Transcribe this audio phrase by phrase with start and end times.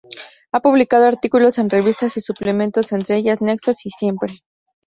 [0.51, 4.33] Ha publicado artículos en revistas y suplementos, entre ellas Nexos y Siempre!.